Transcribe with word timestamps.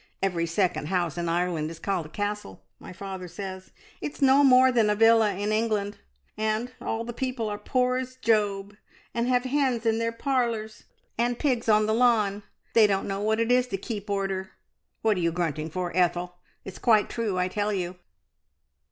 Every 0.23 0.47
second 0.47 0.87
house 0.87 1.15
in 1.15 1.29
Ireland 1.29 1.69
is 1.69 1.77
called 1.77 2.07
a 2.07 2.09
castle, 2.09 2.63
my 2.79 2.91
father 2.91 3.27
says. 3.27 3.69
It's 4.01 4.19
no 4.19 4.43
more 4.43 4.71
than 4.71 4.89
a 4.89 4.95
villa 4.95 5.35
in 5.35 5.51
England, 5.51 5.99
and 6.35 6.71
all 6.81 7.05
the 7.05 7.13
people 7.13 7.47
are 7.49 7.57
as 7.59 7.61
poor 7.65 7.97
as 7.97 8.15
Job, 8.15 8.75
and 9.13 9.27
have 9.27 9.43
hens 9.43 9.85
in 9.85 9.99
their 9.99 10.11
parlours 10.11 10.85
and 11.19 11.37
pigs 11.37 11.69
on 11.69 11.85
the 11.85 11.93
lawn. 11.93 12.41
They 12.73 12.87
don't 12.87 13.07
know 13.07 13.21
what 13.21 13.39
it 13.39 13.51
is 13.51 13.67
to 13.67 13.77
keep 13.77 14.09
order. 14.09 14.53
What 15.03 15.17
are 15.17 15.21
you 15.21 15.31
grunting 15.31 15.69
for, 15.69 15.95
Ethel? 15.95 16.37
It's 16.65 16.79
quite 16.79 17.07
true, 17.07 17.37
I 17.37 17.47
tell 17.47 17.71
you!" 17.71 17.97